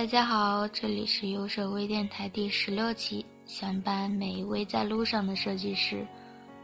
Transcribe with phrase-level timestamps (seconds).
[0.00, 6.06] 大家好，这里是优设微电台第十六期，相伴每一位在路上的设计师，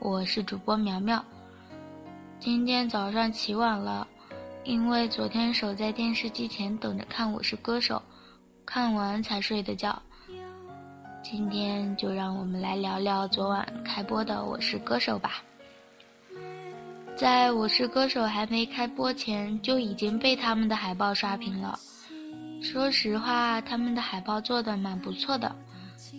[0.01, 1.23] 我是主播苗苗。
[2.41, 4.09] 今天早上起晚了，
[4.65, 7.97] 因为昨天守在电视机前等着看《我是歌手》，
[8.65, 10.01] 看完才睡的觉。
[11.23, 15.43] 今天就让我们来聊聊昨晚开播的《我是歌手》吧。
[17.15, 21.79] 在我是歌手还没开播前，就已经被他们的海报刷屏了。
[22.69, 25.55] 说实话，他们的海报做的蛮不错的，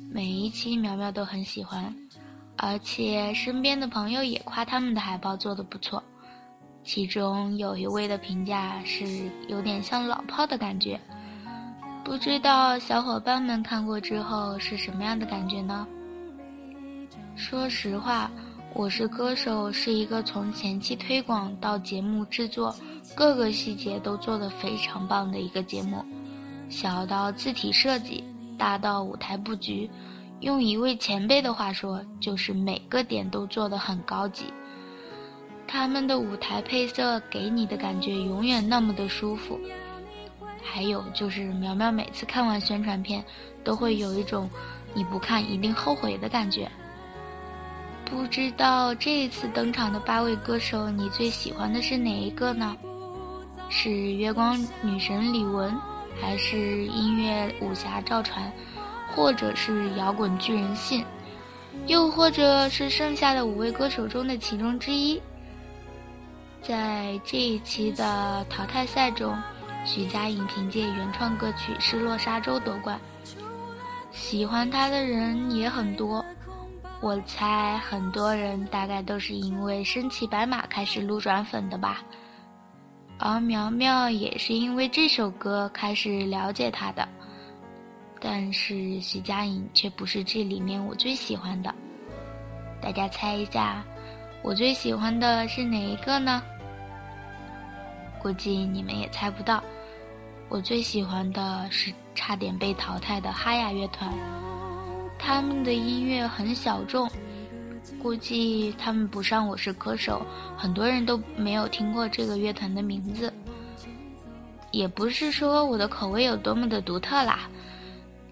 [0.09, 1.93] 每一期苗苗都很喜欢，
[2.55, 6.01] 而且身边的朋友也夸他们的海报做的不错。
[6.85, 10.97] 其中有一位的评价是有点像老炮的感觉，
[12.01, 15.85] 不知道小伙伴们看过之后是什么样的感觉呢？
[17.35, 18.31] 说实话。
[18.73, 22.75] 我是歌手是一个从前期推广到节目制作，
[23.15, 26.05] 各个细节都做得非常棒的一个节目，
[26.69, 28.23] 小到字体设计，
[28.57, 29.89] 大到舞台布局，
[30.41, 34.45] 用一位前辈的话说，就是每个点都做得很高级。
[35.65, 39.59] 他们的舞台配色给你的感觉永远那么的舒服，
[40.63, 43.23] 还有就是苗苗每次看完宣传片，
[43.63, 44.49] 都会有一种
[44.93, 46.69] 你不看一定后悔的感觉。
[48.05, 52.75] 不知道这一次登场的八位歌手，你最喜欢的是哪一个呢？
[53.69, 55.69] 是月光女神李玟，
[56.21, 58.51] 还是音乐武侠赵传，
[59.15, 61.05] 或者是摇滚巨人信，
[61.85, 65.21] 又或者是剩下的五位歌手中的其中之一？
[66.61, 69.37] 在这一期的淘汰赛中，
[69.85, 72.99] 徐佳莹凭借原创歌曲《失落沙洲》夺冠，
[74.11, 76.25] 喜欢她的人也很多。
[76.99, 82.01] 我猜很多人大概都是因为身骑白马开始撸转粉的吧，
[83.19, 87.07] 而苗苗也是因为这首歌开始了解他的，
[88.19, 91.73] 但是徐佳莹却不是这里面我最喜欢的。
[92.79, 93.83] 大家猜一下，
[94.43, 96.43] 我最喜欢的是哪一个呢？
[98.19, 99.63] 估计你们也猜不到，
[100.47, 104.13] 我最喜欢的是差点被淘汰的哈雅乐团。
[105.17, 107.09] 他们的音乐很小众，
[108.01, 110.25] 估计他们不上《我是歌手》，
[110.59, 113.33] 很多人都没有听过这个乐团的名字。
[114.71, 117.49] 也不是说我的口味有多么的独特啦，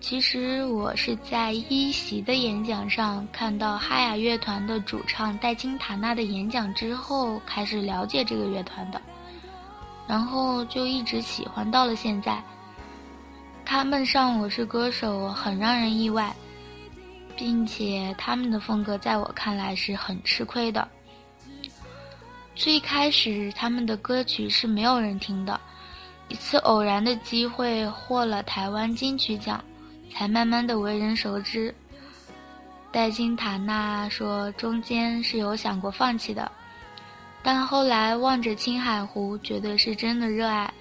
[0.01, 9.01] 其实我是在一席的演讲上看到哈雅乐团的主唱戴金塔娜的演讲之后，开始了解这个乐团的，
[10.07, 12.43] 然后就一直喜欢到了现在。
[13.63, 16.35] 他们上《我是歌手》很让人意外。
[17.37, 20.87] 并且他们的风格在我看来是很吃亏的。
[22.55, 25.59] 最开始他们的歌曲是没有人听的，
[26.29, 29.63] 一次偶然的机会获了台湾金曲奖，
[30.13, 31.75] 才慢慢的为人熟知。
[32.91, 36.49] 戴金塔娜说中间是有想过放弃的，
[37.43, 40.73] 但后来望着青海湖，觉得是真的热爱，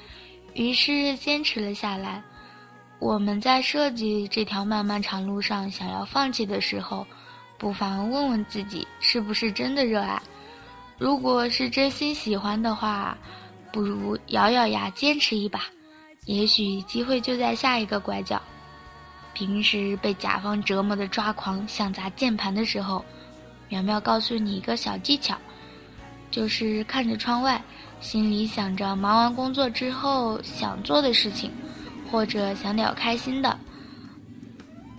[0.54, 2.22] 于是坚持了下来。
[2.98, 7.06] 我们在设计这条漫漫长路上，想要放弃的时候，
[7.58, 10.20] 不妨问问自己是不是真的热爱。
[10.96, 13.18] 如果是真心喜欢的话，
[13.72, 15.60] 不如咬咬牙坚持一把，
[16.24, 18.40] 也许机会就在下一个拐角。
[19.34, 23.04] 平时被甲方折磨的抓狂，想砸键盘的时候，
[23.68, 25.36] 苗苗告诉你一个小技巧，
[26.30, 27.60] 就是看着窗外，
[28.00, 31.50] 心里想着忙完工作之后想做的事情。
[32.14, 33.58] 或者想点开心的，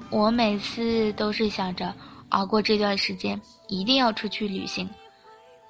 [0.09, 1.95] 我每次都是想着
[2.27, 3.39] 熬过这段时间，
[3.69, 4.89] 一定要出去旅行。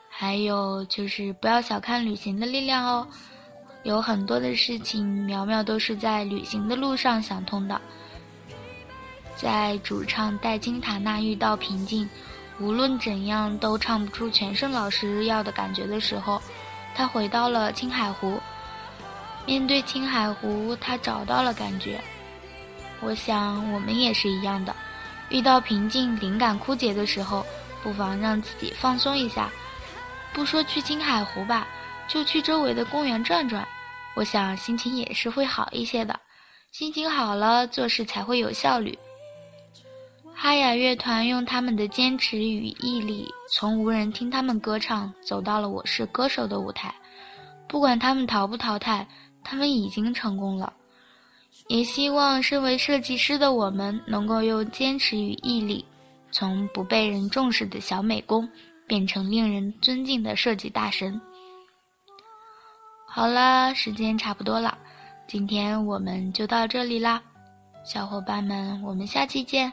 [0.10, 3.08] 还有就是不要小看旅行的力量哦，
[3.84, 7.80] 有很多的事情苗苗都是在旅行的路上想通的。
[9.36, 12.10] 在主唱戴金塔娜遇到瓶颈，
[12.60, 16.42] 无论怎样都唱不出全胜老师要的感觉的时候，
[16.96, 18.42] 他回到了青海湖。
[19.46, 22.02] 面对青海湖，他找到了感觉。
[23.02, 24.76] 我想我们也是一样的，
[25.30, 27.46] 遇到瓶颈、灵感枯竭的时候，
[27.84, 29.50] 不妨让自己放松一下。
[30.34, 31.68] 不说去青海湖吧，
[32.08, 33.68] 就去周围的公园转转，
[34.16, 36.20] 我想心情也是会好一些的。
[36.72, 38.98] 心情好了，做事才会有效率。
[40.34, 46.94] 哈雅乐团用他们的坚持与毅力，从无人听他们歌唱，走到了我是歌手的舞台。
[47.68, 49.08] 不管他们淘不淘汰。
[49.46, 50.74] 他们已经成功了，
[51.68, 55.86] 也希望身为设计师的我们能够用坚持与毅力，
[56.32, 58.50] 从不被人重视的小美工，
[58.88, 61.22] 变成令人尊敬的设计大神。
[63.08, 64.78] 好啦，时间差不多了，
[65.28, 67.22] 今天我们就到这里啦，
[67.86, 69.72] 小伙伴们，我们下期见。